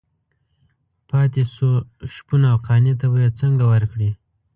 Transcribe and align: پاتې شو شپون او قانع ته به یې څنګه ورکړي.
پاتې 1.09 1.43
شو 1.53 1.71
شپون 2.13 2.41
او 2.51 2.57
قانع 2.67 2.93
ته 2.99 3.05
به 3.11 3.17
یې 3.23 3.29
څنګه 3.39 3.63
ورکړي. 3.71 4.09